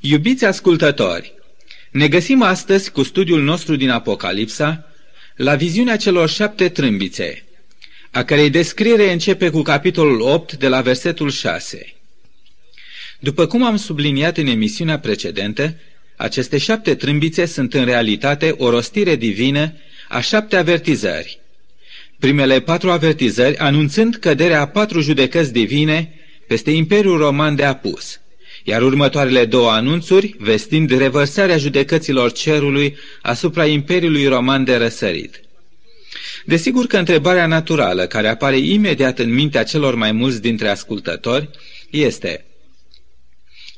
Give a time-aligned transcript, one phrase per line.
[0.00, 1.32] Iubiți ascultători,
[1.90, 4.84] ne găsim astăzi cu studiul nostru din Apocalipsa
[5.36, 7.44] la viziunea celor șapte trâmbițe,
[8.10, 11.94] a cărei descriere începe cu capitolul 8 de la versetul 6.
[13.18, 15.74] După cum am subliniat în emisiunea precedentă,
[16.16, 19.72] aceste șapte trâmbițe sunt în realitate o rostire divină
[20.08, 21.40] a șapte avertizări.
[22.18, 26.14] Primele patru avertizări anunțând căderea a patru judecăți divine
[26.46, 28.20] peste Imperiul Roman de apus–
[28.68, 35.40] iar următoarele două anunțuri vestind revărsarea judecăților cerului asupra Imperiului Roman de răsărit.
[36.44, 41.50] Desigur că întrebarea naturală care apare imediat în mintea celor mai mulți dintre ascultători
[41.90, 42.44] este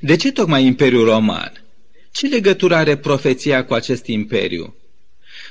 [0.00, 1.64] De ce tocmai Imperiul Roman?
[2.12, 4.74] Ce legătură are profeția cu acest imperiu?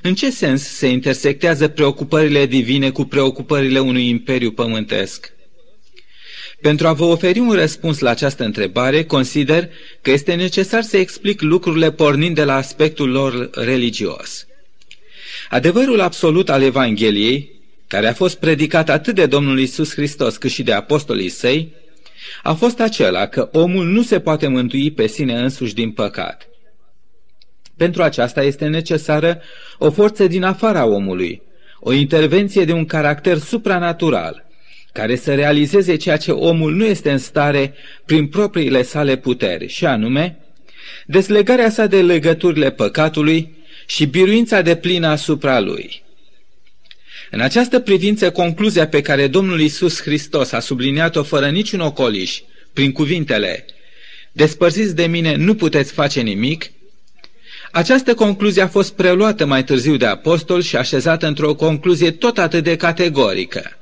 [0.01, 5.37] În ce sens se intersectează preocupările divine cu preocupările unui imperiu pământesc?
[6.61, 9.69] Pentru a vă oferi un răspuns la această întrebare, consider
[10.01, 14.47] că este necesar să explic lucrurile pornind de la aspectul lor religios.
[15.49, 20.63] Adevărul absolut al Evangheliei, care a fost predicat atât de Domnul Isus Hristos cât și
[20.63, 21.73] de apostolii săi,
[22.43, 26.47] a fost acela că omul nu se poate mântui pe sine însuși din păcat.
[27.77, 29.41] Pentru aceasta este necesară
[29.77, 31.41] o forță din afara omului,
[31.79, 34.43] o intervenție de un caracter supranatural–
[34.99, 37.73] care să realizeze ceea ce omul nu este în stare
[38.05, 40.37] prin propriile sale puteri, și anume,
[41.05, 46.03] deslegarea sa de legăturile păcatului și biruința de plină asupra lui.
[47.31, 52.39] În această privință, concluzia pe care Domnul Isus Hristos a subliniat-o fără niciun ocoliș,
[52.73, 53.65] prin cuvintele
[54.31, 56.71] Despărțiți de mine, nu puteți face nimic,
[57.71, 62.63] această concluzie a fost preluată mai târziu de apostol și așezată într-o concluzie tot atât
[62.63, 63.78] de categorică.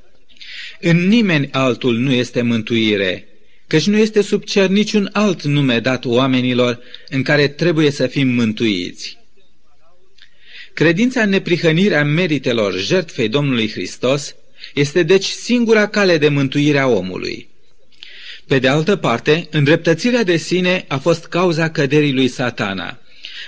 [0.80, 3.28] În nimeni altul nu este mântuire,
[3.67, 8.28] căci nu este sub cer niciun alt nume dat oamenilor în care trebuie să fim
[8.28, 9.17] mântuiți.
[10.73, 14.35] Credința în neprihănirea meritelor jertfei Domnului Hristos
[14.74, 17.47] este deci singura cale de mântuire a omului.
[18.47, 23.00] Pe de altă parte, îndreptățirea de sine a fost cauza căderii lui satana.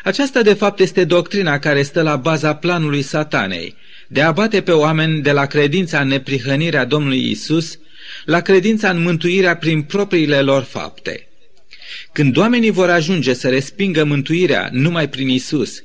[0.04, 3.75] Aceasta de fapt este doctrina care stă la baza planului satanei,
[4.12, 7.80] de a bate pe oameni de la credința în neprihănirea Domnului Isus
[8.25, 11.28] la credința în mântuirea prin propriile lor fapte.
[12.12, 15.84] Când oamenii vor ajunge să respingă mântuirea numai prin Isus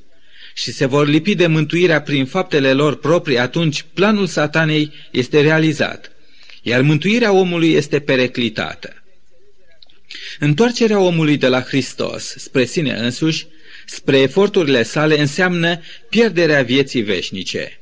[0.54, 6.12] și se vor lipi de mântuirea prin faptele lor proprii, atunci planul satanei este realizat,
[6.62, 9.02] iar mântuirea omului este pereclitată.
[10.38, 13.46] Întoarcerea omului de la Hristos spre sine însuși,
[13.86, 17.78] spre eforturile sale, înseamnă pierderea vieții veșnice.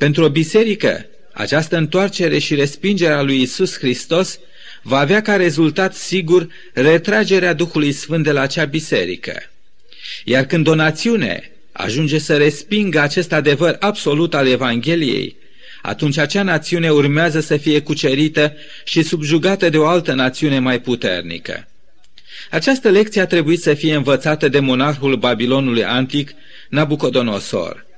[0.00, 4.38] Pentru o biserică, această întoarcere și respingerea lui Isus Hristos
[4.82, 9.42] va avea ca rezultat sigur retragerea Duhului Sfânt de la acea biserică.
[10.24, 15.36] Iar când o națiune ajunge să respingă acest adevăr absolut al Evangheliei,
[15.82, 21.68] atunci acea națiune urmează să fie cucerită și subjugată de o altă națiune mai puternică.
[22.50, 26.32] Această lecție a trebuit să fie învățată de monarhul Babilonului antic,
[26.68, 27.88] Nabucodonosor–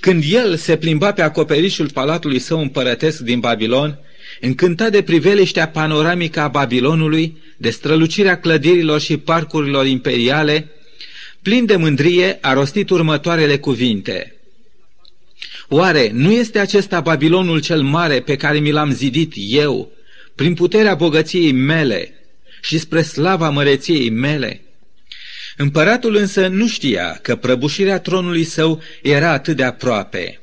[0.00, 3.98] când el se plimba pe acoperișul palatului său împărătesc din Babilon,
[4.40, 10.68] încântat de priveliștea panoramică a Babilonului, de strălucirea clădirilor și parcurilor imperiale,
[11.42, 14.34] plin de mândrie, a rostit următoarele cuvinte.
[15.68, 19.92] Oare nu este acesta Babilonul cel mare pe care mi l-am zidit eu,
[20.34, 22.14] prin puterea bogăției mele
[22.62, 24.60] și spre slava măreției mele?
[25.56, 30.40] Împăratul însă nu știa că prăbușirea tronului său era atât de aproape.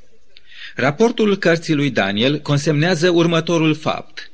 [0.75, 4.31] Raportul cărții lui Daniel consemnează următorul fapt.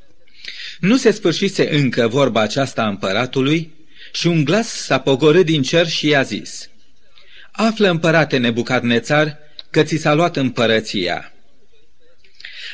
[0.79, 3.73] Nu se sfârșise încă vorba aceasta a împăratului
[4.13, 6.69] și un glas s-a pogorât din cer și i-a zis
[7.51, 8.37] Află împărate
[8.81, 9.37] nețar
[9.69, 11.33] că ți s-a luat împărăția.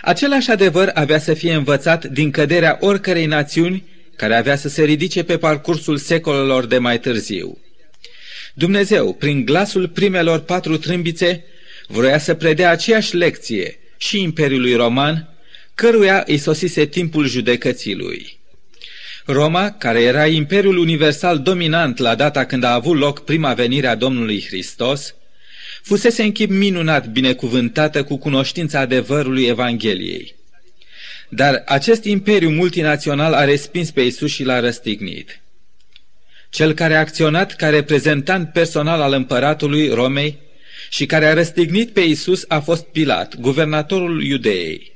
[0.01, 5.23] Același adevăr avea să fie învățat din căderea oricărei națiuni care avea să se ridice
[5.23, 7.57] pe parcursul secolelor de mai târziu.
[8.53, 11.43] Dumnezeu, prin glasul primelor patru trâmbițe,
[11.87, 15.37] vroia să predea aceeași lecție și Imperiului Roman,
[15.75, 18.39] căruia îi sosise timpul judecății lui.
[19.25, 23.95] Roma, care era imperiul universal dominant la data când a avut loc prima venire a
[23.95, 25.15] Domnului Hristos,
[25.81, 30.35] fusese în chip minunat binecuvântată cu cunoștința adevărului Evangheliei.
[31.29, 35.41] Dar acest imperiu multinațional a respins pe Isus și l-a răstignit.
[36.49, 40.37] Cel care a acționat ca reprezentant personal al împăratului Romei
[40.89, 44.91] și care a răstignit pe Isus a fost Pilat, guvernatorul Iudeei.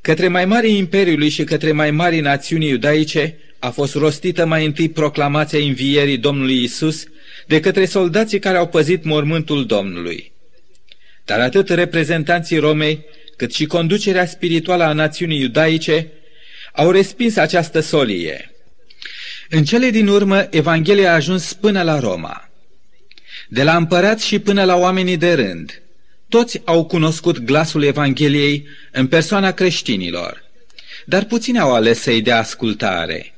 [0.00, 4.88] Către mai mari imperiului și către mai mari națiuni iudaice a fost rostită mai întâi
[4.88, 7.04] proclamația învierii Domnului Isus
[7.46, 10.32] de către soldații care au păzit mormântul Domnului.
[11.24, 13.04] Dar atât reprezentanții Romei,
[13.36, 16.12] cât și conducerea spirituală a națiunii iudaice
[16.72, 18.53] au respins această solie.
[19.50, 22.48] În cele din urmă, Evanghelia a ajuns până la Roma.
[23.48, 25.82] De la împărați și până la oamenii de rând,
[26.28, 30.44] toți au cunoscut glasul Evangheliei în persoana creștinilor,
[31.04, 33.34] dar puțini au ales să-i dea ascultare.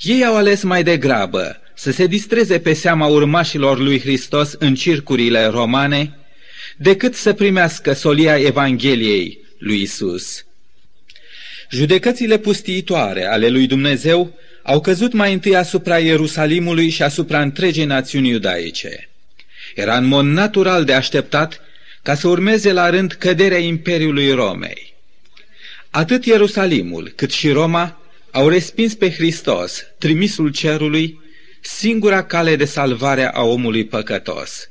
[0.00, 5.46] Ei au ales mai degrabă să se distreze pe seama urmașilor lui Hristos în circurile
[5.46, 6.18] romane,
[6.76, 10.44] decât să primească solia Evangheliei lui Isus.
[11.70, 14.34] Judecățile pustiitoare ale lui Dumnezeu
[14.66, 19.08] au căzut mai întâi asupra Ierusalimului și asupra întregii națiuni iudaice.
[19.74, 21.60] Era în mod natural de așteptat
[22.02, 24.94] ca să urmeze la rând căderea Imperiului Romei.
[25.90, 31.20] Atât Ierusalimul cât și Roma au respins pe Hristos, trimisul cerului,
[31.60, 34.70] singura cale de salvare a omului păcătos.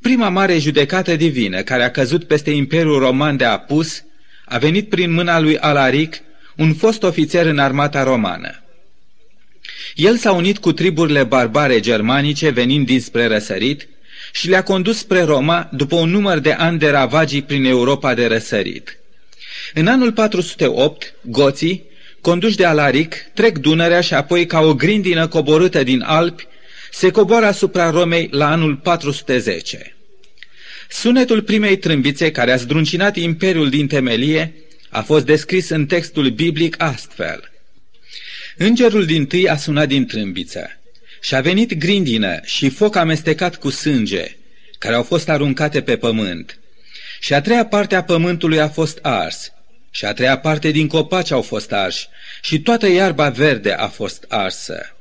[0.00, 4.04] Prima mare judecată divină care a căzut peste Imperiul Roman de apus
[4.44, 6.16] a venit prin mâna lui Alaric,
[6.56, 8.60] un fost ofițer în armata romană.
[9.96, 13.88] El s-a unit cu triburile barbare germanice venind dinspre răsărit
[14.32, 18.26] și le-a condus spre Roma după un număr de ani de ravagii prin Europa de
[18.26, 18.98] răsărit.
[19.74, 21.82] În anul 408, goții,
[22.20, 26.46] conduși de Alaric, trec Dunărea și apoi ca o grindină coborâtă din Alpi,
[26.90, 29.96] se coboară asupra Romei la anul 410.
[30.88, 34.54] Sunetul primei trâmbițe care a zdruncinat imperiul din temelie
[34.88, 37.50] a fost descris în textul biblic astfel.
[38.58, 40.70] Îngerul din tâi a sunat din trâmbiță
[41.20, 44.36] și a venit grindină și foc amestecat cu sânge,
[44.78, 46.58] care au fost aruncate pe pământ.
[47.20, 49.52] Și a treia parte a pământului a fost ars,
[49.90, 52.08] și a treia parte din copaci au fost arși,
[52.42, 54.96] și toată iarba verde a fost arsă.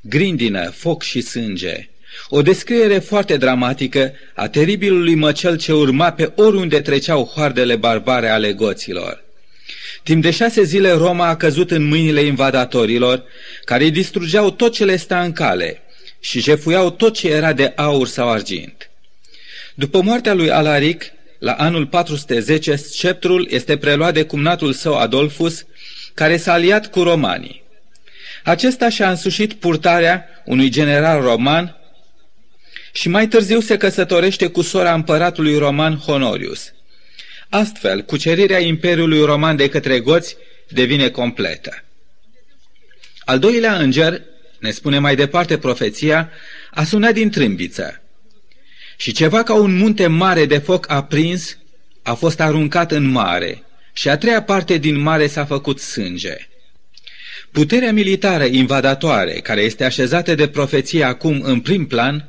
[0.00, 1.88] Grindină, foc și sânge,
[2.28, 8.52] o descriere foarte dramatică a teribilului măcel ce urma pe oriunde treceau hoardele barbare ale
[8.52, 9.24] goților.
[10.02, 13.24] Timp de șase zile Roma a căzut în mâinile invadatorilor,
[13.64, 15.82] care îi distrugeau tot ce le sta în cale
[16.20, 18.90] și jefuiau tot ce era de aur sau argint.
[19.74, 21.04] După moartea lui Alaric,
[21.38, 25.64] la anul 410, sceptrul este preluat de cumnatul său Adolfus,
[26.14, 27.62] care s-a aliat cu romanii.
[28.44, 31.76] Acesta și-a însușit purtarea unui general roman
[32.92, 36.72] și mai târziu se căsătorește cu sora împăratului roman Honorius.
[37.50, 40.36] Astfel, cucerirea Imperiului Roman de către goți
[40.68, 41.84] devine completă.
[43.24, 44.22] Al doilea înger,
[44.58, 46.30] ne spune mai departe profeția,
[46.70, 48.02] a sunat din trâmbiță.
[48.96, 51.58] Și ceva ca un munte mare de foc aprins
[52.02, 53.62] a fost aruncat în mare
[53.92, 56.36] și a treia parte din mare s-a făcut sânge.
[57.50, 62.28] Puterea militară invadatoare, care este așezată de profeție acum în prim plan,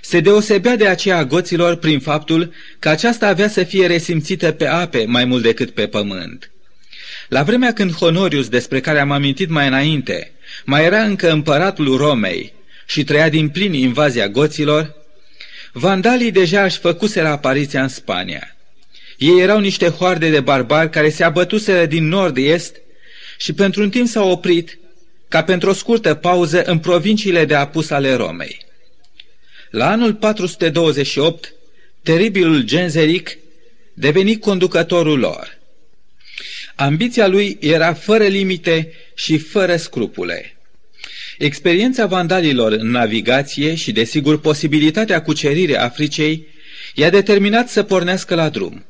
[0.00, 5.04] se deosebea de aceea goților prin faptul că aceasta avea să fie resimțită pe ape
[5.06, 6.50] mai mult decât pe pământ.
[7.28, 10.32] La vremea când Honorius, despre care am amintit mai înainte,
[10.64, 12.52] mai era încă împăratul Romei
[12.86, 14.94] și trăia din plin invazia goților,
[15.72, 18.56] vandalii deja își făcuseră apariția în Spania.
[19.18, 22.76] Ei erau niște hoarde de barbari care se abătuseră din nord-est
[23.38, 24.78] și pentru un timp s-au oprit,
[25.28, 28.66] ca pentru o scurtă pauză, în provinciile de apus ale Romei.
[29.70, 31.52] La anul 428,
[32.02, 33.38] teribilul Genzeric
[33.94, 35.58] deveni conducătorul lor.
[36.74, 40.56] Ambiția lui era fără limite și fără scrupule.
[41.38, 46.46] Experiența vandalilor în navigație și, desigur, posibilitatea cuceririi Africei
[46.94, 48.84] i-a determinat să pornească la drum.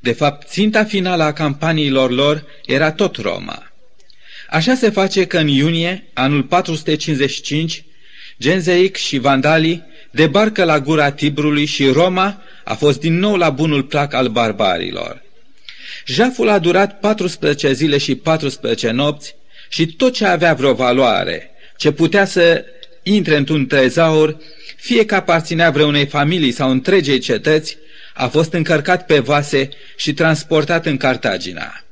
[0.00, 3.72] De fapt, ținta finală a campaniilor lor era tot Roma.
[4.48, 7.84] Așa se face că în iunie, anul 455,
[8.38, 13.82] Genzeic și vandalii debarcă la gura Tibrului și Roma a fost din nou la bunul
[13.82, 15.22] plac al barbarilor.
[16.06, 19.34] Jaful a durat 14 zile și 14 nopți
[19.68, 22.64] și tot ce avea vreo valoare, ce putea să
[23.02, 24.36] intre într-un trezaur,
[24.76, 27.76] fie că aparținea vreunei familii sau întregei cetăți,
[28.14, 31.84] a fost încărcat pe vase și transportat în Cartagina.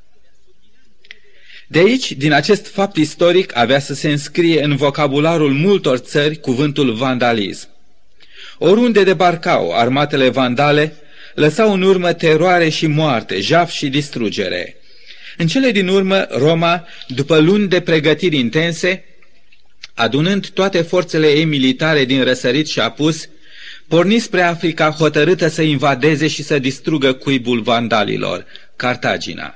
[1.67, 6.93] De aici, din acest fapt istoric, avea să se înscrie în vocabularul multor țări cuvântul
[6.93, 7.70] vandalism.
[8.63, 10.95] Oriunde debarcau armatele vandale,
[11.35, 14.77] lăsau în urmă teroare și moarte, jaf și distrugere.
[15.37, 19.05] În cele din urmă, Roma, după luni de pregătiri intense,
[19.95, 23.29] adunând toate forțele ei militare din răsărit și apus,
[23.89, 29.55] porni spre Africa hotărâtă să invadeze și să distrugă cuibul vandalilor, Cartagina.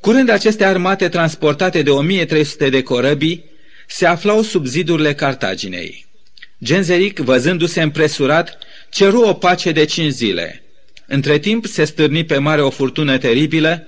[0.00, 3.44] Curând aceste armate transportate de 1300 de corăbii
[3.86, 6.03] se aflau sub zidurile Cartaginei.
[6.64, 8.58] Genzeric, văzându-se împresurat,
[8.90, 10.62] ceru o pace de cinci zile.
[11.06, 13.86] Între timp se stârni pe mare o furtună teribilă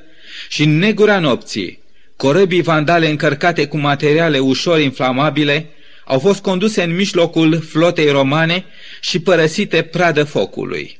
[0.48, 1.78] și în negura nopții,
[2.16, 5.66] corăbii vandale încărcate cu materiale ușor inflamabile
[6.04, 8.64] au fost conduse în mijlocul flotei romane
[9.00, 10.98] și părăsite pradă focului.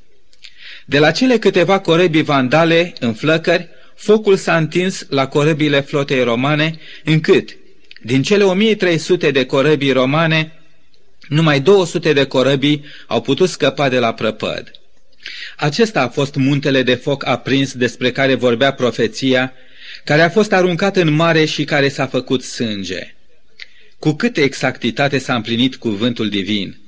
[0.85, 6.79] De la cele câteva corăbii vandale în flăcări, focul s-a întins la corăbile flotei romane,
[7.05, 7.57] încât,
[8.03, 10.56] din cele 1300 de corăbii romane,
[11.29, 14.71] numai 200 de corăbii au putut scăpa de la prăpăd.
[15.57, 19.53] Acesta a fost muntele de foc aprins despre care vorbea profeția,
[20.05, 23.15] care a fost aruncat în mare și care s-a făcut sânge.
[23.99, 26.79] Cu câtă exactitate s-a împlinit cuvântul divin.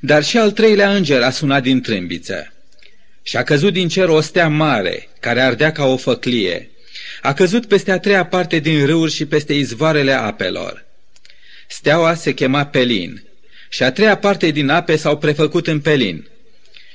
[0.00, 2.52] Dar și al treilea înger a sunat din trâmbiță.
[3.22, 6.70] Și a căzut din cer o stea mare, care ardea ca o făclie.
[7.22, 10.84] A căzut peste a treia parte din râuri și peste izvoarele apelor.
[11.68, 13.23] Steaua se chema Pelin
[13.74, 16.26] și a treia parte din ape s-au prefăcut în Pelin.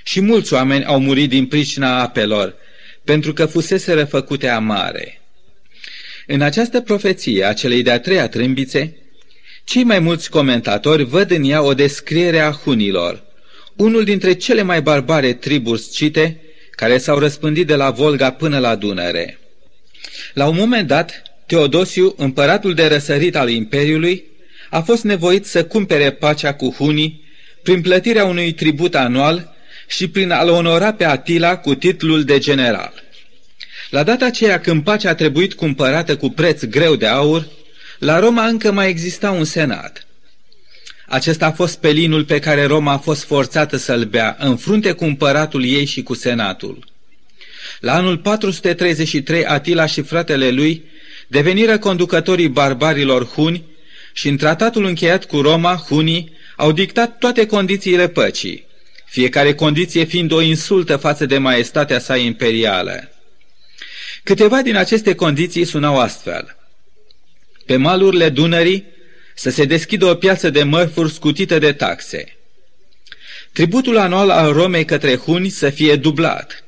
[0.03, 2.55] Și mulți oameni au murit din pricina apelor,
[3.03, 5.21] pentru că fusese refăcute amare.
[6.27, 8.97] În această profeție a celei de-a treia trâmbițe,
[9.63, 13.23] cei mai mulți comentatori văd în ea o descriere a hunilor,
[13.75, 18.75] unul dintre cele mai barbare triburi scite care s-au răspândit de la Volga până la
[18.75, 19.39] Dunăre.
[20.33, 24.28] La un moment dat, Teodosiu, împăratul de răsărit al Imperiului,
[24.69, 27.27] a fost nevoit să cumpere pacea cu hunii
[27.63, 29.55] prin plătirea unui tribut anual
[29.87, 32.93] și prin a-l onora pe Atila cu titlul de general.
[33.89, 37.47] La data aceea când pacea a trebuit cumpărată cu preț greu de aur,
[37.99, 40.07] la Roma încă mai exista un senat.
[41.07, 45.03] Acesta a fost pelinul pe care Roma a fost forțată să-l bea, în frunte cu
[45.03, 46.87] împăratul ei și cu senatul.
[47.79, 50.83] La anul 433, Atila și fratele lui
[51.27, 53.63] deveniră conducătorii barbarilor huni
[54.13, 58.65] și în tratatul încheiat cu Roma, hunii au dictat toate condițiile păcii,
[59.05, 63.09] fiecare condiție fiind o insultă față de maestatea sa imperială.
[64.23, 66.55] Câteva din aceste condiții sunau astfel.
[67.65, 68.85] Pe malurile Dunării
[69.35, 72.37] să se deschidă o piață de mărfuri scutită de taxe.
[73.51, 76.63] Tributul anual al Romei către huni să fie dublat.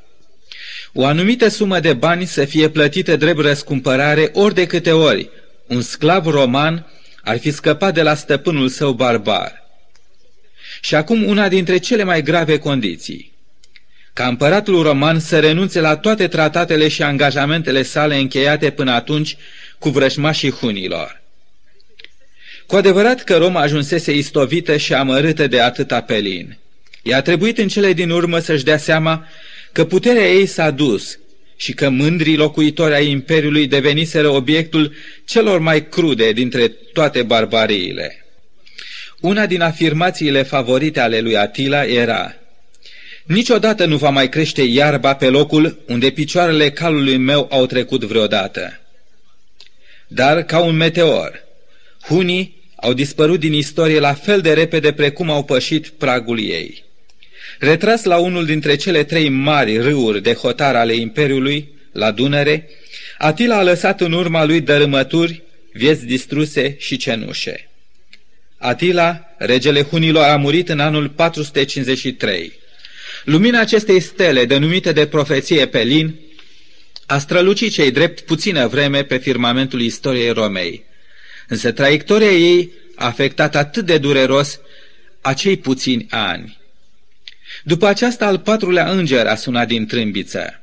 [0.94, 5.30] O anumită sumă de bani să fie plătită drept răscumpărare ori de câte ori
[5.68, 6.86] un sclav roman
[7.24, 9.64] ar fi scăpat de la stăpânul său barbar.
[10.82, 13.32] Și acum una dintre cele mai grave condiții.
[14.14, 19.38] Ca împăratul roman să renunțe la toate tratatele și angajamentele sale încheiate până atunci
[19.80, 21.22] cu vrășmașii hunilor.
[22.66, 26.58] Cu adevărat că Roma ajunsese istovită și amărâtă de atâta pelin.
[27.02, 29.28] I-a trebuit în cele din urmă să-și dea seama
[29.72, 31.20] că puterea ei s-a dus
[31.62, 34.94] și că mândrii locuitori ai Imperiului deveniseră obiectul
[35.26, 38.26] celor mai crude dintre toate barbariile.
[39.20, 42.36] Una din afirmațiile favorite ale lui Atila era
[43.24, 48.80] Niciodată nu va mai crește iarba pe locul unde picioarele calului meu au trecut vreodată.
[50.08, 51.44] Dar ca un meteor,
[52.02, 56.84] hunii au dispărut din istorie la fel de repede precum au pășit pragul ei.
[57.62, 62.70] Retras la unul dintre cele trei mari râuri de hotar ale Imperiului, la Dunăre,
[63.18, 67.70] Atila a lăsat în urma lui dărâmături, vieți distruse și cenușe.
[68.58, 72.54] Atila, regele Hunilor, a murit în anul 453.
[73.24, 76.20] Lumina acestei stele, denumite de profeție Pelin,
[77.06, 80.84] a strălucit cei drept puțină vreme pe firmamentul istoriei Romei.
[81.48, 84.60] Însă traiectoria ei a afectat atât de dureros
[85.22, 86.60] acei puțini ani.
[87.64, 90.62] După aceasta, al patrulea înger a sunat din trâmbiță.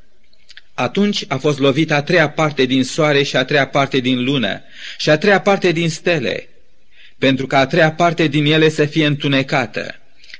[0.74, 4.62] Atunci a fost lovită a treia parte din soare și a treia parte din lună
[4.98, 6.48] și a treia parte din stele,
[7.18, 9.94] pentru ca a treia parte din ele să fie întunecată,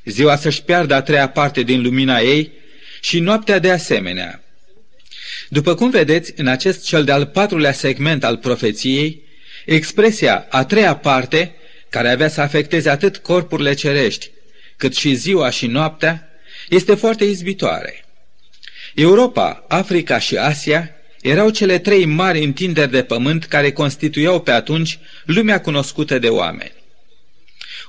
[0.05, 2.53] ziua să-și piardă a treia parte din lumina ei
[3.01, 4.43] și noaptea de asemenea.
[5.49, 9.23] După cum vedeți, în acest cel de-al patrulea segment al profeției,
[9.67, 11.55] expresia a treia parte,
[11.89, 14.31] care avea să afecteze atât corpurile cerești,
[14.77, 16.28] cât și ziua și noaptea,
[16.69, 18.05] este foarte izbitoare.
[18.95, 20.91] Europa, Africa și Asia
[21.23, 26.73] erau cele trei mari întinderi de pământ care constituiau pe atunci lumea cunoscută de oameni.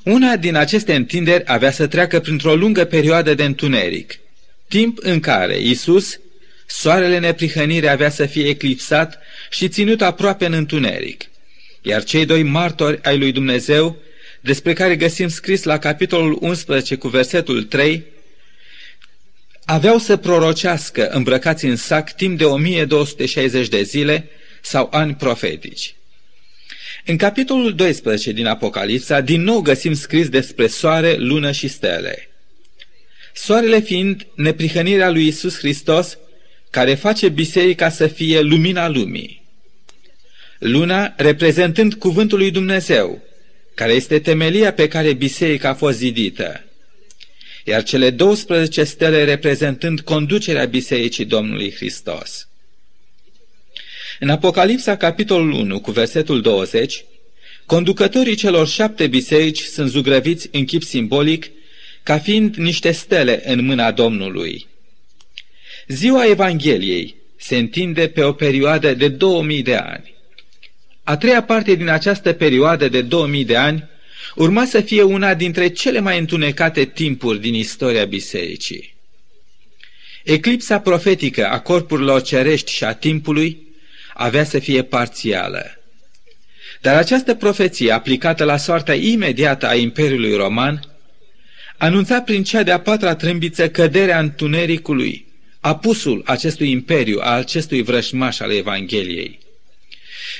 [0.03, 4.19] Una din aceste întinderi avea să treacă printr-o lungă perioadă de întuneric,
[4.67, 6.19] timp în care Isus,
[6.65, 9.19] soarele neprihănire avea să fie eclipsat
[9.49, 11.23] și ținut aproape în întuneric,
[11.81, 13.97] iar cei doi martori ai lui Dumnezeu,
[14.41, 18.03] despre care găsim scris la capitolul 11 cu versetul 3,
[19.69, 24.29] aveau să prorocească îmbrăcați în sac timp de 1260 de zile,
[24.61, 25.95] sau ani profetici.
[27.05, 32.29] În capitolul 12 din Apocalipsa, din nou găsim scris despre soare, lună și stele.
[33.33, 36.17] Soarele fiind neprihănirea lui Isus Hristos,
[36.69, 39.43] care face biserica să fie lumina lumii.
[40.59, 43.21] Luna reprezentând cuvântul lui Dumnezeu,
[43.75, 46.63] care este temelia pe care biserica a fost zidită,
[47.65, 52.47] iar cele 12 stele reprezentând conducerea bisericii Domnului Hristos.
[54.19, 57.05] În Apocalipsa, capitolul 1, cu versetul 20,
[57.65, 61.51] conducătorii celor șapte biserici sunt zugrăviți în chip simbolic
[62.03, 64.67] ca fiind niște stele în mâna Domnului.
[65.87, 70.13] Ziua Evangheliei se întinde pe o perioadă de 2000 de ani.
[71.03, 73.88] A treia parte din această perioadă de 2000 de ani
[74.35, 78.95] urma să fie una dintre cele mai întunecate timpuri din istoria bisericii.
[80.23, 83.67] Eclipsa profetică a corpurilor cerești și a timpului
[84.13, 85.79] avea să fie parțială.
[86.81, 90.79] Dar această profeție, aplicată la soarta imediată a Imperiului Roman,
[91.77, 95.25] anunța prin cea de-a patra trâmbiță căderea întunericului,
[95.59, 99.39] apusul acestui imperiu, a acestui vrășmaș al Evangheliei.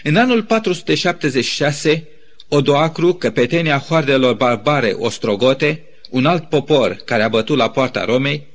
[0.04, 2.08] În anul 476,
[2.50, 8.48] Odoacru, căpetenia hoardelor barbare ostrogote, un alt popor care a bătut la poarta Romei,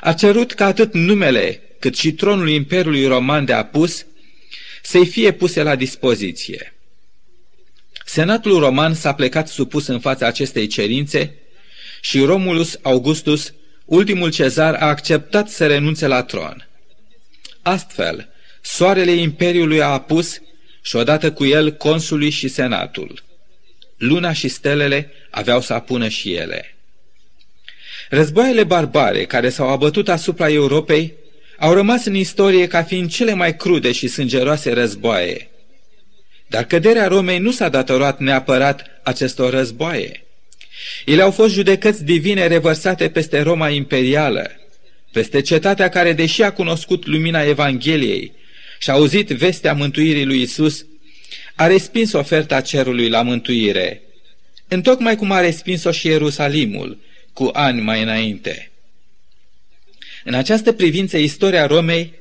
[0.00, 4.06] a cerut ca atât numele cât și tronul Imperiului Roman de apus
[4.82, 6.74] să-i fie puse la dispoziție.
[8.04, 11.34] Senatul roman s-a plecat supus în fața acestei cerințe
[12.00, 13.52] și Romulus Augustus,
[13.84, 16.68] ultimul cezar, a acceptat să renunțe la tron.
[17.62, 18.28] Astfel,
[18.60, 20.40] soarele Imperiului a apus
[20.82, 23.24] și odată cu el consului și senatul.
[23.96, 26.76] Luna și stelele aveau să apună și ele.
[28.08, 31.14] Războaiele barbare care s-au abătut asupra Europei
[31.58, 35.50] au rămas în istorie ca fiind cele mai crude și sângeroase războaie.
[36.46, 40.24] Dar căderea Romei nu s-a datorat neapărat acestor războaie.
[41.04, 44.50] Ele au fost judecăți divine revărsate peste Roma imperială,
[45.12, 48.32] peste cetatea care, deși a cunoscut lumina Evangheliei
[48.78, 50.86] și a auzit vestea mântuirii lui Isus,
[51.56, 54.02] a respins oferta cerului la mântuire,
[54.68, 56.98] întocmai cum a respins-o și Ierusalimul,
[57.32, 58.70] cu ani mai înainte.
[60.24, 62.12] În această privință, istoria Romei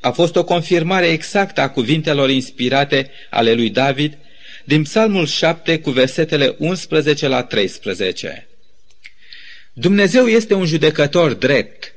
[0.00, 4.18] a fost o confirmare exactă a cuvintelor inspirate ale lui David
[4.64, 8.48] din Psalmul 7 cu versetele 11 la 13.
[9.72, 11.92] Dumnezeu este un judecător drept,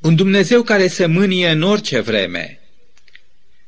[0.00, 2.60] un Dumnezeu care se mânie în orice vreme.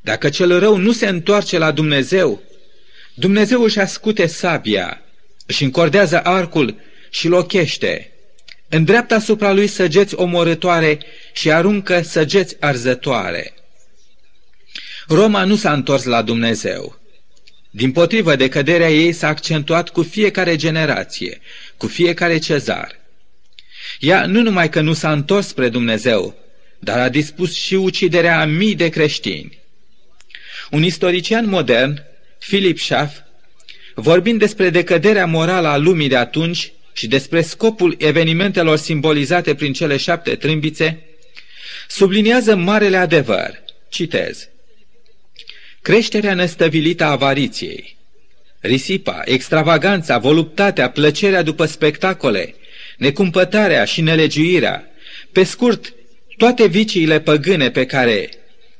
[0.01, 2.41] Dacă cel rău nu se întoarce la Dumnezeu,
[3.13, 5.01] Dumnezeu își ascute sabia,
[5.45, 8.11] își încordează arcul și lochește
[8.73, 10.99] îndreaptă asupra lui săgeți omorătoare
[11.33, 13.53] și aruncă săgeți arzătoare.
[15.07, 16.99] Roma nu s-a întors la Dumnezeu.
[17.69, 21.41] Din potrivă, decăderea ei s-a accentuat cu fiecare generație,
[21.77, 22.99] cu fiecare cezar.
[23.99, 26.35] Ea nu numai că nu s-a întors spre Dumnezeu,
[26.79, 29.57] dar a dispus și uciderea a mii de creștini.
[30.69, 32.03] Un istorician modern,
[32.47, 33.19] Philip Schaff,
[33.95, 39.97] vorbind despre decăderea morală a lumii de atunci, și despre scopul evenimentelor simbolizate prin cele
[39.97, 41.03] șapte trâmbițe,
[41.87, 43.63] subliniază marele adevăr.
[43.89, 44.49] Citez.
[45.81, 47.97] Creșterea nestăvilită a avariției,
[48.59, 52.55] risipa, extravaganța, voluptatea, plăcerea după spectacole,
[52.97, 54.85] necumpătarea și nelegiuirea,
[55.31, 55.93] pe scurt,
[56.37, 58.29] toate viciile păgâne pe care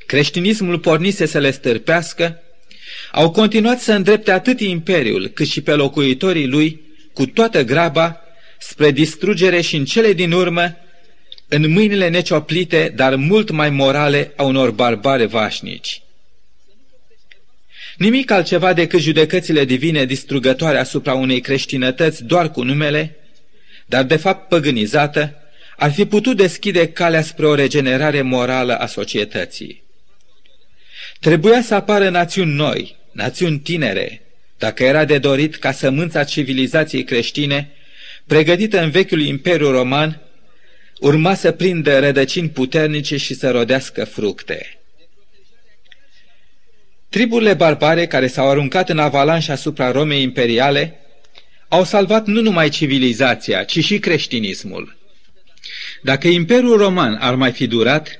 [0.05, 2.41] creștinismul pornise să le stârpească,
[3.11, 6.81] au continuat să îndrepte atât imperiul cât și pe locuitorii lui
[7.13, 8.21] cu toată graba
[8.59, 10.77] spre distrugere și în cele din urmă
[11.47, 16.01] în mâinile necioplite, dar mult mai morale a unor barbare vașnici.
[17.97, 23.15] Nimic altceva decât judecățile divine distrugătoare asupra unei creștinătăți doar cu numele,
[23.85, 25.35] dar de fapt păgânizată,
[25.77, 29.83] ar fi putut deschide calea spre o regenerare morală a societății.
[31.19, 34.21] Trebuia să apară națiuni noi, națiuni tinere,
[34.57, 37.71] dacă era de dorit ca sămânța civilizației creștine,
[38.25, 40.21] pregătită în vechiul Imperiu Roman,
[40.99, 44.79] urma să prindă rădăcini puternice și să rodească fructe.
[47.09, 50.99] Triburile barbare care s-au aruncat în avalanș asupra Romei imperiale
[51.67, 54.97] au salvat nu numai civilizația, ci și creștinismul.
[56.01, 58.17] Dacă Imperiul Roman ar mai fi durat,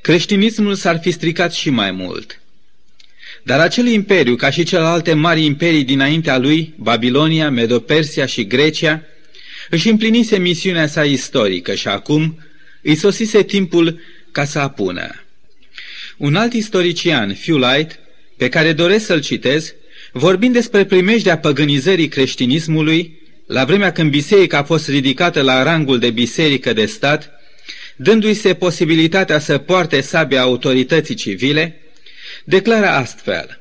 [0.00, 2.36] creștinismul s-ar fi stricat și mai mult–
[3.42, 9.02] dar acel imperiu, ca și celelalte mari imperii dinaintea lui, Babilonia, Medopersia și Grecia,
[9.70, 12.38] își împlinise misiunea sa istorică și acum
[12.82, 14.00] îi sosise timpul
[14.32, 15.24] ca să apună.
[16.16, 17.98] Un alt istorician, Light,
[18.36, 19.74] pe care doresc să-l citez,
[20.12, 26.10] vorbind despre primejdea păgânizării creștinismului, la vremea când biserica a fost ridicată la rangul de
[26.10, 27.30] biserică de stat,
[27.96, 31.81] dându-i se posibilitatea să poarte sabia autorității civile,
[32.44, 33.60] declară astfel.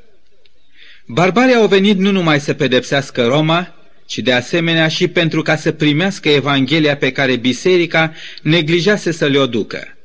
[1.06, 5.72] Barbarii au venit nu numai să pedepsească Roma, ci de asemenea și pentru ca să
[5.72, 9.98] primească Evanghelia pe care biserica neglijase să le-o ducă.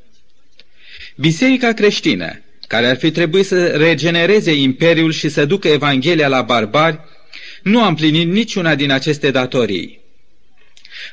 [1.16, 7.00] Biserica creștină, care ar fi trebuit să regenereze imperiul și să ducă Evanghelia la barbari,
[7.62, 10.00] nu a împlinit niciuna din aceste datorii.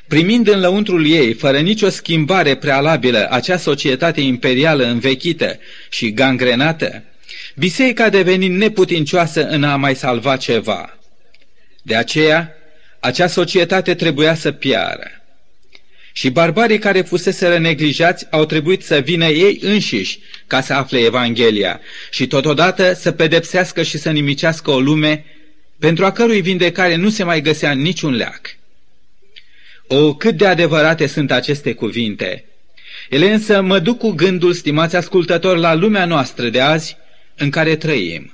[0.08, 5.58] Primind în lăuntrul ei, fără nicio schimbare prealabilă, acea societate imperială învechită
[5.90, 7.04] și gangrenată,
[7.54, 10.98] biserica a devenit neputincioasă în a mai salva ceva.
[11.82, 12.54] De aceea,
[13.00, 15.08] acea societate trebuia să piară.
[16.12, 21.80] Și barbarii care fusese neglijați au trebuit să vină ei înșiși ca să afle Evanghelia
[22.10, 25.24] și totodată să pedepsească și să nimicească o lume
[25.78, 28.56] pentru a cărui vindecare nu se mai găsea niciun leac.
[29.86, 32.44] O, cât de adevărate sunt aceste cuvinte!
[33.08, 36.96] Ele însă mă duc cu gândul, stimați ascultători, la lumea noastră de azi
[37.36, 38.32] în care trăim.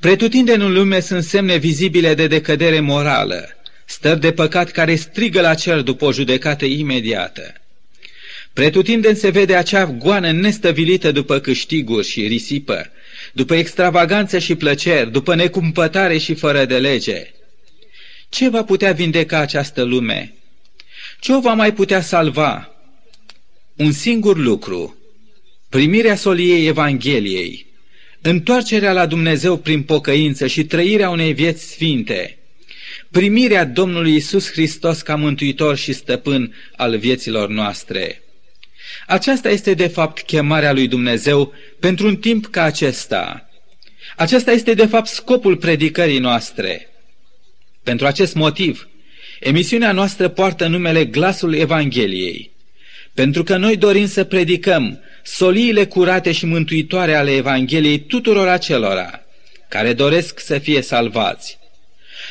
[0.00, 3.48] Pretutindeni în lume sunt semne vizibile de decădere morală,
[3.84, 7.54] stări de păcat care strigă la cer după o judecată imediată.
[8.52, 12.90] Pretutindeni se vede acea goană nestăvilită după câștiguri și risipă,
[13.32, 17.30] după extravaganță și plăceri, după necumpătare și fără de lege.
[18.28, 20.34] Ce va putea vindeca această lume?
[21.20, 22.74] Ce o va mai putea salva?
[23.76, 24.96] Un singur lucru,
[25.70, 27.66] primirea soliei Evangheliei,
[28.20, 32.38] întoarcerea la Dumnezeu prin pocăință și trăirea unei vieți sfinte,
[33.10, 38.22] primirea Domnului Isus Hristos ca mântuitor și stăpân al vieților noastre.
[39.06, 43.50] Aceasta este de fapt chemarea lui Dumnezeu pentru un timp ca acesta.
[44.16, 46.88] Acesta este de fapt scopul predicării noastre.
[47.82, 48.88] Pentru acest motiv,
[49.40, 52.50] emisiunea noastră poartă numele Glasul Evangheliei,
[53.14, 59.24] pentru că noi dorim să predicăm soliile curate și mântuitoare ale Evangheliei tuturor acelora
[59.68, 61.58] care doresc să fie salvați.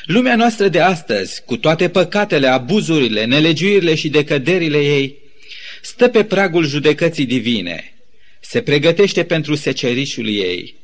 [0.05, 5.15] Lumea noastră de astăzi, cu toate păcatele, abuzurile, nelegiuirile și decăderile ei,
[5.81, 7.93] stă pe pragul judecății divine,
[8.39, 10.75] se pregătește pentru secerișul ei.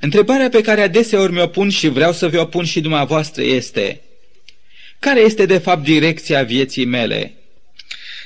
[0.00, 4.00] Întrebarea pe care adeseori mi-o pun și vreau să vi-o pun și dumneavoastră este,
[4.98, 7.34] care este de fapt direcția vieții mele?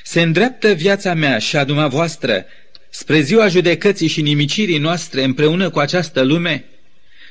[0.03, 2.45] Se îndreaptă viața mea și a dumneavoastră
[2.89, 6.65] spre ziua judecății și nimicirii noastre împreună cu această lume?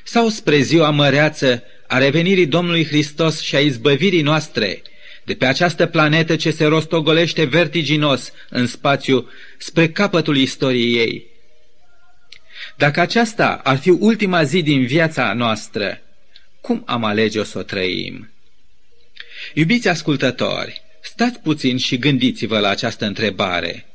[0.03, 4.81] Sau spre ziua măreață a revenirii Domnului Hristos și a izbăvirii noastre
[5.23, 11.25] de pe această planetă ce se rostogolește vertiginos în spațiu spre capătul istoriei ei?
[12.75, 16.01] Dacă aceasta ar fi ultima zi din viața noastră,
[16.61, 18.31] cum am alege-o să o trăim?
[19.53, 23.83] Iubiți ascultători, stați puțin și gândiți-vă la această întrebare–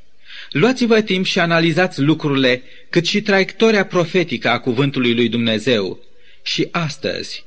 [0.51, 5.99] Luați-vă timp și analizați lucrurile, cât și traiectoria profetică a cuvântului lui Dumnezeu.
[6.43, 7.45] Și astăzi,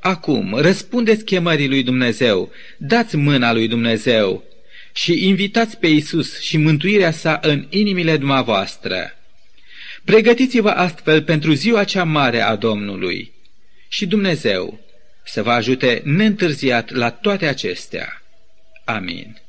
[0.00, 4.44] acum, răspundeți chemării lui Dumnezeu, dați mâna lui Dumnezeu
[4.92, 9.16] și invitați pe Isus și mântuirea sa în inimile dumneavoastră.
[10.04, 13.32] Pregătiți-vă astfel pentru ziua cea mare a Domnului
[13.88, 14.80] și Dumnezeu
[15.24, 18.21] să vă ajute neîntârziat la toate acestea.
[18.86, 19.41] Amém.